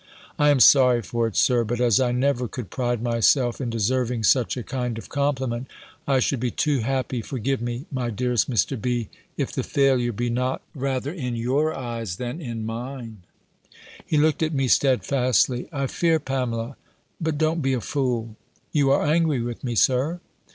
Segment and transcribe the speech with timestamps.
[0.39, 1.63] "I am sorry for it, Sir.
[1.63, 5.67] But as I never could pride myself in deserving such a kind of compliment,
[6.07, 8.81] I should be too happy, forgive me, my dearest Mr.
[8.81, 13.17] B., if the failure be not rather in your eyes, than in mine."
[14.03, 15.69] He looked at me steadfastly.
[15.71, 16.77] "I fear, Pamela
[17.21, 18.35] But don't be a fool."
[18.71, 19.75] "You are angry with me.
[19.75, 20.19] Sir?"